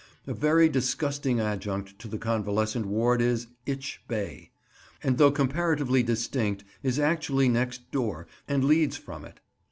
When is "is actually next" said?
6.81-7.91